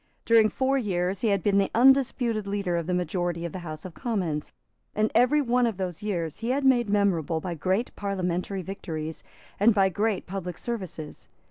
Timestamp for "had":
1.27-1.43, 6.49-6.65